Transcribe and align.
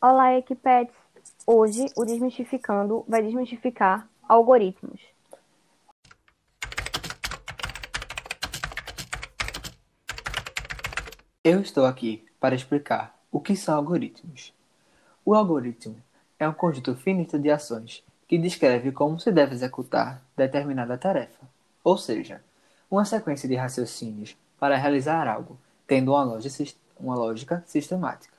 Olá, 0.00 0.38
Equipets! 0.38 0.94
Hoje, 1.44 1.86
o 1.96 2.04
Desmistificando 2.04 3.04
vai 3.08 3.20
desmistificar 3.20 4.08
algoritmos. 4.28 5.00
Eu 11.42 11.60
estou 11.60 11.84
aqui 11.84 12.24
para 12.38 12.54
explicar 12.54 13.18
o 13.32 13.40
que 13.40 13.56
são 13.56 13.74
algoritmos. 13.74 14.54
O 15.24 15.34
algoritmo 15.34 16.00
é 16.38 16.48
um 16.48 16.54
conjunto 16.54 16.94
finito 16.94 17.36
de 17.36 17.50
ações 17.50 18.04
que 18.28 18.38
descreve 18.38 18.92
como 18.92 19.18
se 19.18 19.32
deve 19.32 19.52
executar 19.52 20.22
determinada 20.36 20.96
tarefa, 20.96 21.44
ou 21.82 21.98
seja, 21.98 22.40
uma 22.88 23.04
sequência 23.04 23.48
de 23.48 23.56
raciocínios 23.56 24.36
para 24.60 24.76
realizar 24.76 25.26
algo, 25.26 25.58
tendo 25.88 26.12
uma 26.12 27.16
lógica 27.16 27.64
sistemática. 27.66 28.37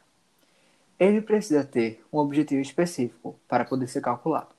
Ele 1.00 1.21
precisa 1.21 1.63
ter 1.63 2.04
um 2.11 2.18
objetivo 2.18 2.61
específico 2.61 3.39
para 3.47 3.64
poder 3.64 3.87
ser 3.87 4.01
calculado. 4.01 4.50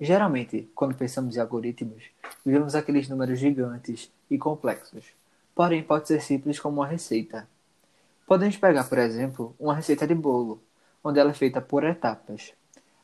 Geralmente, 0.00 0.70
quando 0.76 0.94
pensamos 0.94 1.36
em 1.36 1.40
algoritmos, 1.40 2.04
vemos 2.46 2.76
aqueles 2.76 3.08
números 3.08 3.40
gigantes 3.40 4.12
e 4.30 4.38
complexos, 4.38 5.06
porém 5.52 5.82
pode 5.82 6.06
ser 6.06 6.22
simples 6.22 6.60
como 6.60 6.80
uma 6.80 6.86
receita. 6.86 7.48
Podemos 8.28 8.56
pegar, 8.56 8.84
por 8.84 8.98
exemplo, 8.98 9.52
uma 9.58 9.74
receita 9.74 10.06
de 10.06 10.14
bolo, 10.14 10.62
onde 11.02 11.18
ela 11.18 11.30
é 11.30 11.34
feita 11.34 11.60
por 11.60 11.82
etapas. 11.82 12.54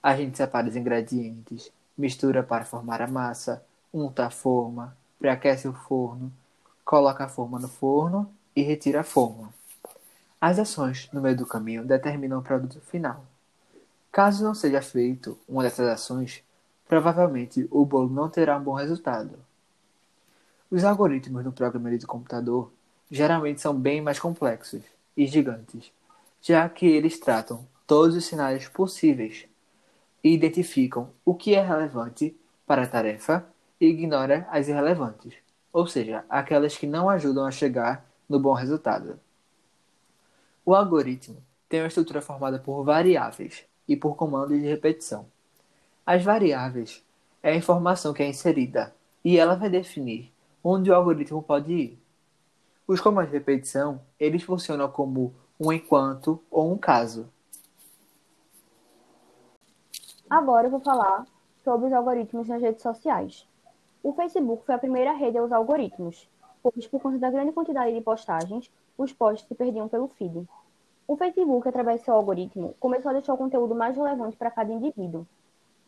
A 0.00 0.16
gente 0.16 0.36
separa 0.36 0.68
os 0.68 0.76
ingredientes, 0.76 1.72
mistura 1.98 2.44
para 2.44 2.64
formar 2.64 3.02
a 3.02 3.08
massa, 3.08 3.60
unta 3.92 4.26
a 4.26 4.30
forma, 4.30 4.96
preaquece 5.18 5.66
o 5.66 5.72
forno, 5.72 6.32
coloca 6.84 7.24
a 7.24 7.28
forma 7.28 7.58
no 7.58 7.68
forno 7.68 8.30
e 8.54 8.62
retira 8.62 9.00
a 9.00 9.04
forma. 9.04 9.55
As 10.38 10.58
ações 10.58 11.08
no 11.12 11.22
meio 11.22 11.34
do 11.34 11.46
caminho 11.46 11.82
determinam 11.82 12.38
o 12.38 12.42
produto 12.42 12.78
final. 12.82 13.24
Caso 14.12 14.44
não 14.44 14.54
seja 14.54 14.82
feito 14.82 15.38
uma 15.48 15.62
dessas 15.62 15.88
ações, 15.88 16.44
provavelmente 16.86 17.66
o 17.70 17.86
bolo 17.86 18.10
não 18.10 18.28
terá 18.28 18.56
um 18.58 18.62
bom 18.62 18.74
resultado. 18.74 19.38
Os 20.70 20.84
algoritmos 20.84 21.42
no 21.42 21.52
programa 21.52 21.96
de 21.96 22.06
computador 22.06 22.70
geralmente 23.10 23.62
são 23.62 23.74
bem 23.74 24.02
mais 24.02 24.18
complexos 24.18 24.82
e 25.16 25.26
gigantes, 25.26 25.90
já 26.42 26.68
que 26.68 26.86
eles 26.86 27.18
tratam 27.18 27.66
todos 27.86 28.14
os 28.14 28.26
cenários 28.26 28.68
possíveis 28.68 29.46
e 30.22 30.34
identificam 30.34 31.08
o 31.24 31.34
que 31.34 31.54
é 31.54 31.62
relevante 31.62 32.36
para 32.66 32.82
a 32.82 32.86
tarefa 32.86 33.46
e 33.80 33.86
ignora 33.86 34.46
as 34.50 34.68
irrelevantes, 34.68 35.34
ou 35.72 35.86
seja, 35.86 36.24
aquelas 36.28 36.76
que 36.76 36.86
não 36.86 37.08
ajudam 37.08 37.46
a 37.46 37.50
chegar 37.50 38.04
no 38.28 38.38
bom 38.38 38.52
resultado. 38.52 39.18
O 40.66 40.74
algoritmo 40.74 41.42
tem 41.68 41.80
uma 41.80 41.88
estrutura 41.88 42.20
formada 42.20 42.58
por 42.58 42.84
variáveis 42.84 43.64
e 43.88 43.96
por 43.96 44.16
comandos 44.16 44.60
de 44.60 44.66
repetição. 44.66 45.26
As 46.04 46.22
variáveis 46.22 47.02
é 47.42 47.52
a 47.52 47.56
informação 47.56 48.12
que 48.12 48.22
é 48.22 48.28
inserida 48.28 48.94
e 49.24 49.38
ela 49.38 49.54
vai 49.54 49.70
definir 49.70 50.30
onde 50.62 50.90
o 50.90 50.94
algoritmo 50.94 51.42
pode 51.42 51.72
ir. 51.72 51.98
Os 52.86 53.00
comandos 53.00 53.30
de 53.30 53.38
repetição, 53.38 54.02
eles 54.20 54.42
funcionam 54.42 54.90
como 54.90 55.34
um 55.58 55.72
enquanto 55.72 56.42
ou 56.50 56.70
um 56.70 56.76
caso, 56.76 57.30
Agora 60.28 60.66
eu 60.66 60.70
vou 60.72 60.80
falar 60.80 61.24
sobre 61.62 61.86
os 61.86 61.92
algoritmos 61.92 62.48
nas 62.48 62.60
redes 62.60 62.82
sociais. 62.82 63.46
O 64.02 64.12
Facebook 64.12 64.66
foi 64.66 64.74
a 64.74 64.78
primeira 64.78 65.12
rede 65.12 65.38
a 65.38 65.42
usar 65.42 65.56
algoritmos, 65.56 66.28
pois, 66.62 66.86
por 66.88 67.00
conta 67.00 67.18
da 67.18 67.30
grande 67.30 67.52
quantidade 67.52 67.94
de 67.94 68.00
postagens, 68.00 68.68
os 68.96 69.12
posts 69.12 69.46
se 69.46 69.54
perdiam 69.54 69.88
pelo 69.88 70.08
feed. 70.08 70.46
O 71.06 71.16
Facebook, 71.16 71.68
através 71.68 72.00
de 72.00 72.04
seu 72.04 72.14
algoritmo, 72.14 72.74
começou 72.80 73.10
a 73.10 73.12
deixar 73.12 73.34
o 73.34 73.38
conteúdo 73.38 73.74
mais 73.74 73.96
relevante 73.96 74.36
para 74.36 74.50
cada 74.50 74.72
indivíduo. 74.72 75.26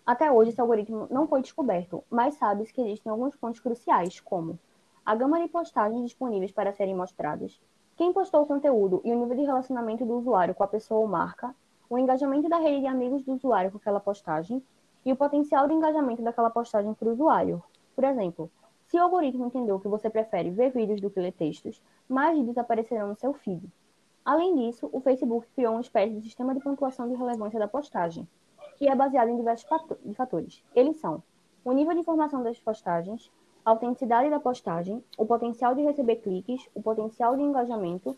Até 0.07 0.31
hoje, 0.31 0.51
esse 0.51 0.61
algoritmo 0.61 1.07
não 1.11 1.27
foi 1.27 1.43
descoberto, 1.43 2.03
mas 2.11 2.35
sabe-se 2.35 2.73
que 2.73 2.81
existem 2.81 3.11
alguns 3.11 3.35
pontos 3.37 3.61
cruciais, 3.61 4.21
como 4.21 4.59
a 5.05 5.15
gama 5.15 5.41
de 5.41 5.49
postagens 5.49 6.05
disponíveis 6.05 6.53
para 6.53 6.73
serem 6.73 6.95
mostradas, 6.95 7.59
quem 7.99 8.13
postou 8.13 8.43
o 8.43 8.47
conteúdo 8.47 9.01
e 9.05 9.13
o 9.13 9.19
nível 9.19 9.37
de 9.37 9.43
relacionamento 9.43 10.05
do 10.05 10.19
usuário 10.19 10.55
com 10.55 10.63
a 10.63 10.69
pessoa 10.69 11.01
ou 11.01 11.09
marca, 11.09 11.53
o 11.91 11.99
engajamento 11.99 12.49
da 12.49 12.57
rede 12.59 12.83
de 12.83 12.87
amigos 12.87 13.25
do 13.25 13.33
usuário 13.33 13.73
com 13.73 13.79
aquela 13.79 13.99
postagem 13.99 14.63
e 15.05 15.13
o 15.13 15.17
potencial 15.17 15.67
de 15.67 15.75
engajamento 15.75 16.23
daquela 16.23 16.49
postagem 16.49 16.95
para 16.95 17.09
o 17.09 17.13
usuário. 17.13 17.61
Por 17.97 18.05
exemplo, 18.05 18.49
se 18.87 18.97
o 18.97 19.03
algoritmo 19.03 19.47
entendeu 19.47 19.81
que 19.81 19.89
você 19.89 20.09
prefere 20.09 20.49
ver 20.49 20.71
vídeos 20.71 21.01
do 21.01 21.11
que 21.11 21.19
ler 21.19 21.33
textos, 21.33 21.83
mais 22.09 22.37
vídeos 22.37 22.57
aparecerão 22.57 23.09
no 23.09 23.17
seu 23.17 23.33
feed. 23.35 23.71
Além 24.25 24.57
disso, 24.57 24.89
o 24.93 25.01
Facebook 25.01 25.47
criou 25.55 25.73
uma 25.73 25.81
espécie 25.81 26.15
de 26.15 26.23
sistema 26.23 26.55
de 26.55 26.61
pontuação 26.61 27.09
de 27.09 27.15
relevância 27.15 27.59
da 27.59 27.69
postagem, 27.69 28.29
que 28.77 28.89
é 28.89 28.95
baseado 28.95 29.29
em 29.29 29.37
diversos 29.37 29.67
fatores. 30.15 30.63
Eles 30.75 30.97
são 30.99 31.23
o 31.65 31.73
nível 31.73 31.95
de 31.95 32.01
informação 32.01 32.43
das 32.43 32.59
postagens, 32.59 33.31
a 33.65 33.71
autenticidade 33.71 34.31
da 34.31 34.41
postagem, 34.41 35.05
o 35.19 35.27
potencial 35.27 35.75
de 35.75 35.83
receber 35.83 36.17
cliques, 36.17 36.69
o 36.75 36.83
potencial 36.83 37.37
de 37.37 37.43
engajamento 37.43 38.17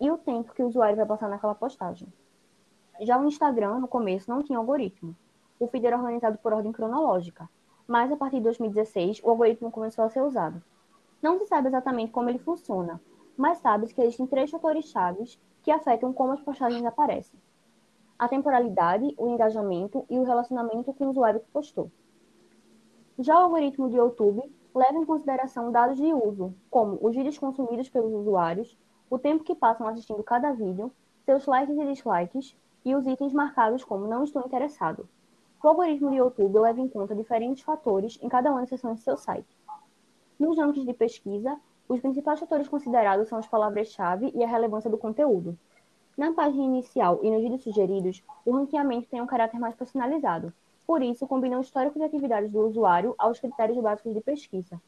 e 0.00 0.10
o 0.10 0.18
tempo 0.18 0.52
que 0.52 0.62
o 0.62 0.66
usuário 0.66 0.96
vai 0.96 1.06
passar 1.06 1.28
naquela 1.28 1.54
postagem. 1.54 2.08
Já 3.00 3.20
o 3.20 3.26
Instagram, 3.26 3.78
no 3.78 3.86
começo, 3.86 4.30
não 4.30 4.42
tinha 4.42 4.58
algoritmo. 4.58 5.14
O 5.60 5.68
feed 5.68 5.86
era 5.86 5.96
organizado 5.96 6.38
por 6.38 6.52
ordem 6.52 6.72
cronológica, 6.72 7.48
mas 7.86 8.10
a 8.10 8.16
partir 8.16 8.36
de 8.36 8.44
2016 8.44 9.20
o 9.22 9.30
algoritmo 9.30 9.70
começou 9.70 10.04
a 10.04 10.08
ser 10.08 10.22
usado. 10.22 10.62
Não 11.22 11.38
se 11.38 11.46
sabe 11.46 11.68
exatamente 11.68 12.12
como 12.12 12.28
ele 12.28 12.38
funciona, 12.38 13.00
mas 13.38 13.58
sabe-se 13.58 13.94
que 13.94 14.02
existem 14.02 14.26
três 14.26 14.50
fatores 14.50 14.86
chaves 14.86 15.40
que 15.62 15.70
afetam 15.70 16.12
como 16.12 16.32
as 16.32 16.40
postagens 16.40 16.84
aparecem. 16.84 17.38
A 18.18 18.26
temporalidade, 18.26 19.14
o 19.16 19.28
engajamento 19.28 20.04
e 20.10 20.18
o 20.18 20.24
relacionamento 20.24 20.92
com 20.92 21.06
o 21.06 21.10
usuário 21.10 21.38
que 21.38 21.50
postou. 21.52 21.88
Já 23.16 23.38
o 23.38 23.44
algoritmo 23.44 23.88
de 23.88 23.96
YouTube 23.96 24.42
leva 24.74 24.98
em 24.98 25.04
consideração 25.04 25.70
dados 25.70 25.96
de 25.96 26.12
uso, 26.12 26.52
como 26.68 26.98
os 27.00 27.14
vídeos 27.14 27.38
consumidos 27.38 27.88
pelos 27.88 28.12
usuários, 28.12 28.76
o 29.08 29.18
tempo 29.18 29.44
que 29.44 29.54
passam 29.54 29.86
assistindo 29.86 30.22
cada 30.24 30.52
vídeo, 30.52 30.92
seus 31.24 31.46
likes 31.46 31.78
e 31.78 31.86
dislikes, 31.86 32.56
e 32.84 32.94
os 32.94 33.06
itens 33.06 33.32
marcados 33.32 33.84
como 33.84 34.08
não 34.08 34.24
estou 34.24 34.42
interessado. 34.44 35.08
O 35.62 35.68
algoritmo 35.68 36.10
de 36.10 36.16
YouTube 36.16 36.58
leva 36.58 36.80
em 36.80 36.88
conta 36.88 37.14
diferentes 37.14 37.62
fatores 37.62 38.18
em 38.20 38.28
cada 38.28 38.50
uma 38.50 38.60
das 38.60 38.68
seções 38.68 38.98
do 38.98 39.02
seu 39.02 39.16
site. 39.16 39.56
Nos 40.38 40.56
rankings 40.56 40.86
de 40.86 40.94
pesquisa, 40.94 41.58
os 41.88 42.00
principais 42.00 42.38
fatores 42.38 42.68
considerados 42.68 43.28
são 43.28 43.38
as 43.38 43.46
palavras-chave 43.46 44.30
e 44.34 44.44
a 44.44 44.46
relevância 44.46 44.90
do 44.90 44.98
conteúdo. 44.98 45.58
Na 46.16 46.32
página 46.32 46.64
inicial 46.64 47.20
e 47.22 47.30
nos 47.30 47.42
vídeos 47.42 47.62
sugeridos, 47.62 48.22
o 48.44 48.52
ranqueamento 48.52 49.08
tem 49.08 49.20
um 49.22 49.26
caráter 49.26 49.58
mais 49.58 49.74
personalizado, 49.74 50.52
por 50.86 51.02
isso 51.02 51.26
combina 51.26 51.56
o 51.58 51.60
histórico 51.60 51.98
de 51.98 52.04
atividades 52.04 52.50
do 52.50 52.60
usuário 52.60 53.14
aos 53.16 53.40
critérios 53.40 53.78
básicos 53.78 54.12
de 54.12 54.20
pesquisa. 54.20 54.80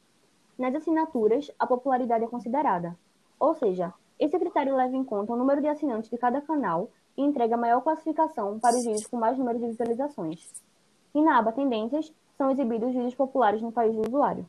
Nas 0.59 0.75
assinaturas, 0.75 1.50
a 1.59 1.66
popularidade 1.66 2.25
é 2.25 2.28
considerada, 2.28 2.97
ou 3.38 3.55
seja, 3.55 3.94
esse 4.19 4.38
critério 4.38 4.77
leva 4.77 4.94
em 4.94 5.03
conta 5.05 5.32
o 5.32 5.37
número 5.37 5.62
de 5.62 5.69
assinantes 5.69 6.11
de 6.11 6.19
cada 6.19 6.43
canal 6.43 6.91
e 7.17 7.22
entrega 7.22 7.56
maior 7.56 7.81
classificação 7.81 8.59
para 8.59 8.77
os 8.77 8.84
vídeos 8.84 9.06
com 9.06 9.17
mais 9.17 9.38
número 9.38 9.59
de 9.59 9.69
visualizações. 9.69 10.50
E 11.15 11.22
na 11.22 11.38
aba 11.38 11.53
Tendências, 11.53 12.12
são 12.37 12.50
exibidos 12.50 12.93
vídeos 12.93 13.15
populares 13.15 13.62
no 13.62 13.72
país 13.72 13.94
do 13.94 14.06
usuário. 14.06 14.47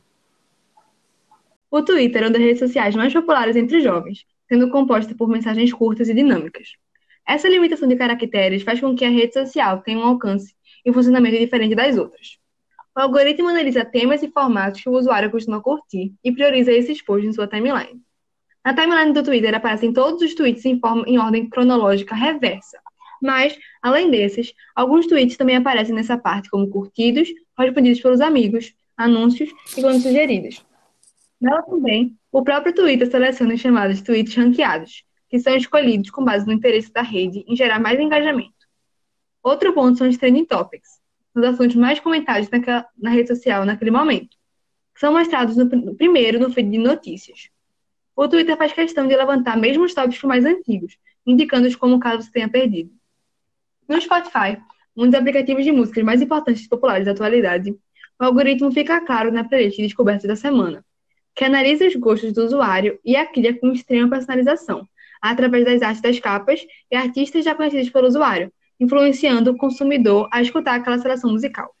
O 1.74 1.80
Twitter 1.80 2.22
é 2.22 2.26
uma 2.26 2.32
das 2.32 2.42
redes 2.42 2.58
sociais 2.58 2.94
mais 2.94 3.14
populares 3.14 3.56
entre 3.56 3.80
jovens, 3.80 4.26
sendo 4.46 4.68
composta 4.68 5.14
por 5.14 5.26
mensagens 5.26 5.72
curtas 5.72 6.06
e 6.10 6.12
dinâmicas. 6.12 6.74
Essa 7.26 7.48
limitação 7.48 7.88
de 7.88 7.96
caracteres 7.96 8.62
faz 8.62 8.78
com 8.78 8.94
que 8.94 9.06
a 9.06 9.08
rede 9.08 9.32
social 9.32 9.80
tenha 9.80 9.98
um 9.98 10.04
alcance 10.04 10.54
e 10.84 10.90
um 10.90 10.92
funcionamento 10.92 11.38
diferente 11.38 11.74
das 11.74 11.96
outras. 11.96 12.36
O 12.94 13.00
algoritmo 13.00 13.48
analisa 13.48 13.86
temas 13.86 14.22
e 14.22 14.28
formatos 14.28 14.82
que 14.82 14.88
o 14.90 14.92
usuário 14.92 15.30
costuma 15.30 15.62
curtir 15.62 16.12
e 16.22 16.30
prioriza 16.30 16.70
esses 16.70 17.02
posts 17.02 17.30
em 17.30 17.32
sua 17.32 17.48
timeline. 17.48 18.02
Na 18.62 18.74
timeline 18.74 19.14
do 19.14 19.22
Twitter 19.22 19.54
aparecem 19.54 19.94
todos 19.94 20.20
os 20.20 20.34
tweets 20.34 20.66
em, 20.66 20.78
forma, 20.78 21.04
em 21.06 21.18
ordem 21.18 21.48
cronológica 21.48 22.14
reversa. 22.14 22.78
Mas, 23.22 23.58
além 23.80 24.10
desses, 24.10 24.52
alguns 24.76 25.06
tweets 25.06 25.38
também 25.38 25.56
aparecem 25.56 25.94
nessa 25.94 26.18
parte 26.18 26.50
como 26.50 26.68
curtidos, 26.68 27.30
respondidos 27.58 28.02
pelos 28.02 28.20
amigos, 28.20 28.74
anúncios 28.94 29.48
e 29.74 29.80
planos 29.80 30.02
sugeridos. 30.02 30.62
Nela 31.42 31.60
também, 31.64 32.16
o 32.30 32.44
próprio 32.44 32.72
Twitter 32.72 33.10
seleciona 33.10 33.54
os 33.54 33.60
chamados 33.60 34.00
tweets 34.00 34.32
ranqueados, 34.36 35.02
que 35.28 35.40
são 35.40 35.56
escolhidos 35.56 36.08
com 36.08 36.24
base 36.24 36.46
no 36.46 36.52
interesse 36.52 36.92
da 36.92 37.02
rede 37.02 37.44
em 37.48 37.56
gerar 37.56 37.80
mais 37.80 37.98
engajamento. 37.98 38.54
Outro 39.42 39.72
ponto 39.72 39.98
são 39.98 40.08
os 40.08 40.16
trending 40.16 40.44
topics, 40.44 41.00
os 41.34 41.42
assuntos 41.42 41.74
mais 41.74 41.98
comentados 41.98 42.48
naquela, 42.48 42.86
na 42.96 43.10
rede 43.10 43.26
social 43.26 43.64
naquele 43.64 43.90
momento, 43.90 44.36
são 44.96 45.14
mostrados 45.14 45.56
no, 45.56 45.96
primeiro 45.96 46.38
no 46.38 46.48
feed 46.52 46.70
de 46.70 46.78
notícias. 46.78 47.50
O 48.14 48.28
Twitter 48.28 48.56
faz 48.56 48.72
questão 48.72 49.08
de 49.08 49.16
levantar 49.16 49.56
mesmo 49.56 49.82
os 49.82 49.92
tópicos 49.92 50.22
mais 50.22 50.44
antigos, 50.44 50.96
indicando-os 51.26 51.74
como 51.74 51.98
caso 51.98 52.22
você 52.22 52.30
tenha 52.30 52.48
perdido. 52.48 52.92
No 53.88 54.00
Spotify, 54.00 54.62
um 54.96 55.06
dos 55.06 55.14
aplicativos 55.14 55.64
de 55.64 55.72
músicas 55.72 56.04
mais 56.04 56.22
importantes 56.22 56.64
e 56.64 56.68
populares 56.68 57.04
da 57.04 57.10
atualidade, 57.10 57.72
o 58.20 58.24
algoritmo 58.24 58.70
fica 58.70 59.00
claro 59.00 59.32
na 59.32 59.42
playlist 59.42 59.78
Descobertas 59.78 60.28
da 60.28 60.36
Semana, 60.36 60.84
que 61.34 61.44
analisa 61.44 61.86
os 61.86 61.96
gostos 61.96 62.32
do 62.32 62.44
usuário 62.44 62.98
e 63.04 63.16
a 63.16 63.26
cria 63.26 63.58
com 63.58 63.72
extrema 63.72 64.08
personalização, 64.08 64.88
através 65.20 65.64
das 65.64 65.82
artes 65.82 66.02
das 66.02 66.18
capas 66.18 66.66
e 66.90 66.96
artistas 66.96 67.44
já 67.44 67.54
conhecidos 67.54 67.90
pelo 67.90 68.08
usuário, 68.08 68.52
influenciando 68.78 69.52
o 69.52 69.56
consumidor 69.56 70.28
a 70.32 70.42
escutar 70.42 70.74
aquela 70.74 70.98
seleção 70.98 71.30
musical. 71.30 71.74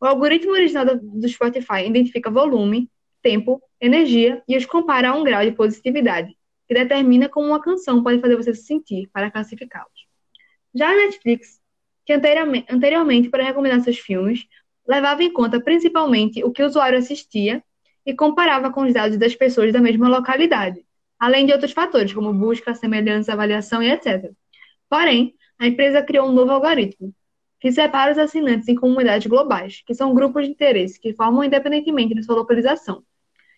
O 0.00 0.06
algoritmo 0.06 0.52
original 0.52 0.84
do 0.84 1.28
Spotify 1.28 1.86
identifica 1.86 2.30
volume, 2.30 2.90
tempo, 3.22 3.62
energia 3.80 4.42
e 4.46 4.56
os 4.56 4.66
compara 4.66 5.10
a 5.10 5.14
um 5.14 5.24
grau 5.24 5.42
de 5.44 5.52
positividade, 5.52 6.36
que 6.68 6.74
determina 6.74 7.28
como 7.28 7.48
uma 7.48 7.62
canção 7.62 8.02
pode 8.02 8.20
fazer 8.20 8.36
você 8.36 8.54
se 8.54 8.64
sentir 8.64 9.08
para 9.12 9.30
classificá-los. 9.30 10.06
Já 10.74 10.90
a 10.90 10.96
Netflix, 10.96 11.60
que 12.04 12.12
anteriormente, 12.12 12.66
anteriormente 12.68 13.30
para 13.30 13.44
recomendar 13.44 13.80
seus 13.80 13.98
filmes, 13.98 14.44
levava 14.86 15.22
em 15.22 15.32
conta 15.32 15.60
principalmente 15.60 16.44
o 16.44 16.50
que 16.50 16.62
o 16.62 16.66
usuário 16.66 16.98
assistia 16.98 17.62
e 18.04 18.14
comparava 18.14 18.70
com 18.70 18.82
os 18.82 18.92
dados 18.92 19.16
das 19.16 19.34
pessoas 19.34 19.72
da 19.72 19.80
mesma 19.80 20.08
localidade, 20.08 20.84
além 21.18 21.46
de 21.46 21.52
outros 21.52 21.72
fatores, 21.72 22.12
como 22.12 22.32
busca, 22.32 22.74
semelhança, 22.74 23.32
avaliação 23.32 23.82
e 23.82 23.90
etc. 23.90 24.30
Porém, 24.88 25.34
a 25.58 25.66
empresa 25.66 26.02
criou 26.02 26.28
um 26.28 26.32
novo 26.32 26.52
algoritmo, 26.52 27.14
que 27.60 27.72
separa 27.72 28.12
os 28.12 28.18
assinantes 28.18 28.68
em 28.68 28.74
comunidades 28.74 29.26
globais, 29.26 29.82
que 29.86 29.94
são 29.94 30.14
grupos 30.14 30.44
de 30.44 30.50
interesse 30.50 31.00
que 31.00 31.14
formam 31.14 31.42
independentemente 31.42 32.14
de 32.14 32.22
sua 32.22 32.34
localização, 32.34 33.02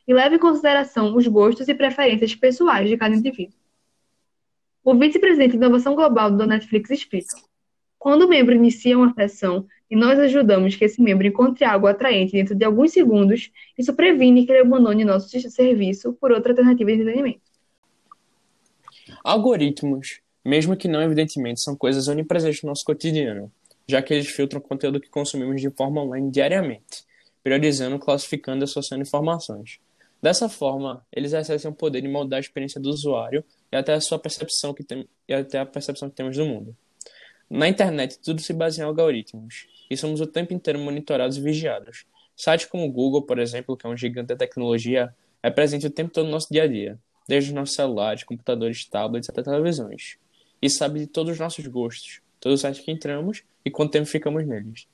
e 0.07 0.15
leva 0.15 0.37
em 0.37 0.39
consideração 0.39 1.17
os 1.17 1.27
gostos 1.27 1.67
e 1.67 1.75
preferências 1.75 2.35
pessoais 2.35 2.89
de 2.89 2.97
cada 2.97 3.17
indivíduo. 3.17 3.59
O 4.85 4.95
vice-presidente 4.95 5.53
de 5.53 5.57
inovação 5.57 5.97
global 5.97 6.31
do 6.31 6.47
Netflix 6.47 6.91
explica: 6.91 7.37
quando 8.07 8.23
o 8.23 8.29
membro 8.29 8.55
inicia 8.55 8.97
uma 8.97 9.13
sessão 9.15 9.67
e 9.91 9.97
nós 9.97 10.17
ajudamos 10.17 10.77
que 10.77 10.85
esse 10.85 11.03
membro 11.03 11.27
encontre 11.27 11.65
algo 11.65 11.89
atraente 11.89 12.31
dentro 12.31 12.55
de 12.55 12.65
alguns 12.65 12.93
segundos, 12.93 13.51
isso 13.77 13.93
previne 13.95 14.47
que 14.47 14.53
ele 14.53 14.61
abandone 14.61 15.05
nosso 15.05 15.29
serviço 15.51 16.13
por 16.13 16.31
outra 16.31 16.53
alternativa 16.53 16.89
de 16.89 17.01
entretenimento. 17.01 17.41
Algoritmos, 19.25 20.21
mesmo 20.45 20.77
que 20.77 20.87
não 20.87 21.03
evidentemente, 21.03 21.61
são 21.61 21.75
coisas 21.75 22.07
onipresentes 22.07 22.63
no 22.63 22.69
nosso 22.69 22.85
cotidiano, 22.85 23.51
já 23.89 24.01
que 24.01 24.15
eles 24.15 24.29
filtram 24.29 24.61
o 24.61 24.63
conteúdo 24.63 25.01
que 25.01 25.11
consumimos 25.11 25.61
de 25.61 25.71
forma 25.71 26.01
online 26.01 26.31
diariamente, 26.31 27.03
priorizando, 27.43 27.99
classificando 27.99 28.63
e 28.63 28.67
associando 28.67 29.03
informações. 29.03 29.81
Dessa 30.23 30.49
forma, 30.49 31.05
eles 31.13 31.33
exercem 31.33 31.73
o 31.73 31.75
poder 31.75 32.03
de 32.03 32.09
moldar 32.09 32.37
a 32.37 32.41
experiência 32.41 32.81
do 32.81 32.89
usuário 32.89 33.45
e 33.73 33.77
até 33.77 33.95
a 33.95 34.01
sua 34.01 34.17
percepção 34.17 34.73
que 34.73 34.85
tem, 34.85 35.09
e 35.29 35.35
até 35.35 35.59
a 35.59 35.67
percepção 35.67 36.09
que 36.09 36.15
temos 36.15 36.37
do 36.37 36.47
mundo. 36.47 36.73
Na 37.49 37.69
internet, 37.69 38.19
tudo 38.19 38.41
se 38.41 38.53
baseia 38.53 38.85
em 38.85 38.89
algoritmos, 38.89 39.67
e 39.89 39.97
somos 39.97 40.21
o 40.21 40.27
tempo 40.27 40.53
inteiro 40.53 40.81
monitorados 40.81 41.37
e 41.37 41.41
vigiados. 41.41 42.05
Sites 42.37 42.67
como 42.67 42.85
o 42.85 42.91
Google, 42.91 43.23
por 43.23 43.39
exemplo, 43.39 43.77
que 43.77 43.87
é 43.87 43.91
um 43.91 43.97
gigante 43.97 44.29
da 44.29 44.37
tecnologia, 44.37 45.15
é 45.43 45.51
presente 45.51 45.87
o 45.87 45.91
tempo 45.91 46.13
todo 46.13 46.27
no 46.27 46.33
nosso 46.33 46.49
dia 46.51 46.65
a 46.65 46.67
dia, 46.67 46.99
desde 47.29 47.51
os 47.51 47.55
nossos 47.55 47.77
celulares, 47.77 48.25
computadores, 48.25 48.85
tablets 48.85 49.31
até 49.31 49.43
televisões. 49.43 50.19
E 50.61 50.69
sabe 50.69 51.01
de 51.01 51.07
todos 51.07 51.35
os 51.35 51.39
nossos 51.39 51.67
gostos, 51.69 52.21
todos 52.41 52.57
os 52.57 52.61
sites 52.61 52.85
que 52.85 52.91
entramos 52.91 53.43
e 53.65 53.71
quanto 53.71 53.93
tempo 53.93 54.07
ficamos 54.07 54.47
neles. 54.47 54.89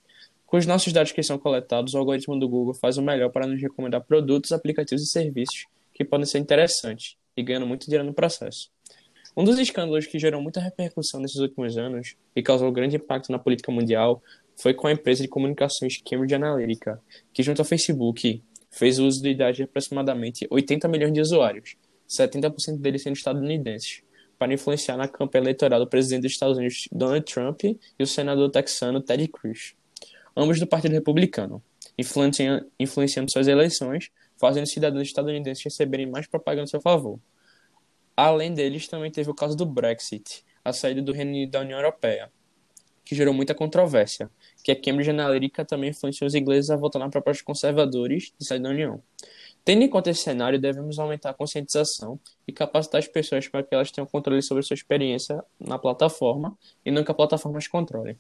Com 0.47 0.59
os 0.59 0.67
nossos 0.67 0.93
dados 0.93 1.13
que 1.13 1.23
são 1.23 1.39
coletados, 1.39 1.95
o 1.95 1.99
algoritmo 1.99 2.39
do 2.39 2.47
Google 2.47 2.75
faz 2.75 2.99
o 2.99 3.03
melhor 3.03 3.31
para 3.31 3.47
nos 3.47 3.61
recomendar 3.63 4.03
produtos, 4.03 4.53
aplicativos 4.53 5.03
e 5.03 5.11
serviços 5.11 5.67
que 5.95 6.05
podem 6.05 6.27
ser 6.27 6.39
interessantes 6.39 7.17
e 7.35 7.43
ganhando 7.43 7.67
muito 7.67 7.87
dinheiro 7.87 8.05
no 8.05 8.13
processo. 8.13 8.71
Um 9.35 9.45
dos 9.45 9.59
escândalos 9.59 10.07
que 10.07 10.19
gerou 10.19 10.43
muita 10.43 10.61
repercussão 10.61 11.19
nesses 11.19 11.39
últimos 11.39 11.79
anos 11.79 12.17
e 12.37 12.43
causou 12.43 12.71
grande 12.71 12.97
impacto 12.97 13.33
na 13.33 13.39
política 13.39 13.73
mundial 13.73 14.23
foi 14.61 14.75
com 14.75 14.87
a 14.87 14.93
empresa 14.93 15.23
de 15.23 15.29
comunicações 15.29 16.03
Cambridge 16.05 16.35
Analytica, 16.35 17.01
que 17.33 17.43
junto 17.43 17.61
ao 17.61 17.65
Facebook 17.65 18.43
fez 18.71 18.99
uso 18.99 19.23
de 19.23 19.35
dados 19.35 19.57
de 19.57 19.63
aproximadamente 19.63 20.47
80 20.51 20.87
milhões 20.87 21.15
de 21.15 21.23
usuários, 21.23 21.77
70% 22.07 22.79
deles 22.79 23.03
sendo 23.03 23.17
estadunidenses, 23.17 24.03
para 24.39 24.53
influenciar 24.53 24.99
na 24.99 25.09
campanha 25.09 25.45
eleitoral 25.45 25.81
do 25.81 25.87
presidente 25.87 26.25
dos 26.25 26.33
Estados 26.33 26.59
Unidos 26.59 26.87
Donald 26.93 27.25
Trump 27.25 27.65
e 27.65 27.79
o 28.03 28.07
senador 28.07 28.51
texano 28.51 29.01
Ted 29.01 29.29
Cruz, 29.29 29.75
ambos 30.37 30.61
do 30.61 30.67
Partido 30.67 30.93
Republicano, 30.93 31.63
influenciando 31.99 33.31
suas 33.31 33.49
eleições, 33.49 34.11
fazendo 34.39 34.67
cidadãos 34.67 35.09
estadunidenses 35.09 35.65
receberem 35.65 36.11
mais 36.11 36.27
propaganda 36.27 36.65
a 36.65 36.67
seu 36.67 36.83
favor. 36.83 37.19
Além 38.17 38.53
deles, 38.53 38.89
também 38.89 39.11
teve 39.11 39.31
o 39.31 39.35
caso 39.35 39.57
do 39.57 39.65
Brexit, 39.65 40.45
a 40.65 40.73
saída 40.73 41.01
do 41.01 41.13
Reino 41.13 41.31
Unido 41.31 41.51
da 41.51 41.61
União 41.61 41.79
Europeia, 41.79 42.31
que 43.05 43.15
gerou 43.15 43.35
muita 43.35 43.55
controvérsia, 43.55 44.31
que 44.63 44.71
a 44.71 44.77
Cambridge 44.77 45.11
Analytica 45.11 45.65
também 45.65 45.91
influenciou 45.91 46.27
os 46.27 46.35
ingleses 46.35 46.71
a 46.71 46.77
votar 46.77 47.01
na 47.01 47.09
proposta 47.09 47.43
conservadores 47.45 48.33
de 48.39 48.47
sair 48.47 48.61
da 48.61 48.69
União. 48.69 49.03
Tendo 49.65 49.83
em 49.83 49.89
conta 49.89 50.11
esse 50.11 50.23
cenário, 50.23 50.61
devemos 50.61 50.99
aumentar 50.99 51.31
a 51.31 51.35
conscientização 51.35 52.19
e 52.47 52.53
capacitar 52.53 52.99
as 52.99 53.09
pessoas 53.09 53.49
para 53.49 53.63
que 53.63 53.75
elas 53.75 53.91
tenham 53.91 54.07
controle 54.07 54.43
sobre 54.43 54.63
sua 54.63 54.75
experiência 54.75 55.43
na 55.59 55.79
plataforma 55.79 56.57
e 56.85 56.91
não 56.91 57.05
que 57.05 57.11
a 57.11 57.15
plataforma 57.15 57.59
as 57.59 57.69
controle. 57.69 58.19